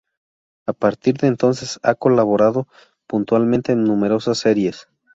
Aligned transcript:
A 0.65 0.73
partir 0.73 1.17
de 1.17 1.27
entonces 1.27 1.79
ha 1.83 1.93
colaborado 1.93 2.67
puntualmente 3.05 3.71
en 3.73 3.83
numerosas 3.83 4.39
series. 4.39 4.87